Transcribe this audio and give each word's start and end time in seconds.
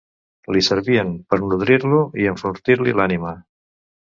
Li 0.55 0.63
servien 0.67 1.11
pera 1.33 1.49
nodrir-lo 1.51 1.99
i 2.23 2.27
enfortir-li 2.33 2.99
l'ànima 3.03 3.37